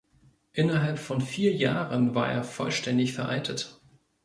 Innerhalb 0.53 0.97
von 0.97 1.21
vier 1.21 1.53
Jahren 1.53 2.15
war 2.15 2.27
er 2.31 2.43
vollständig 2.43 3.13
veraltet. 3.13 3.79